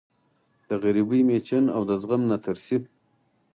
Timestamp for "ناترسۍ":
2.29-2.77